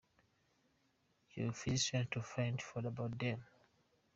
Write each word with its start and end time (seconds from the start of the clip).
your 1.35 1.51
physician 1.53 2.07
to 2.09 2.23
find 2.23 2.59
further 2.59 2.87
about 2.87 3.19
them. 3.19 3.45